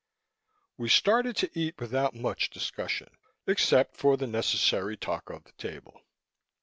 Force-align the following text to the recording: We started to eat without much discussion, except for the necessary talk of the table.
We 0.77 0.89
started 0.89 1.35
to 1.35 1.51
eat 1.53 1.79
without 1.79 2.15
much 2.15 2.49
discussion, 2.49 3.09
except 3.45 3.95
for 3.95 4.17
the 4.17 4.25
necessary 4.25 4.97
talk 4.97 5.29
of 5.29 5.43
the 5.43 5.51
table. 5.59 6.01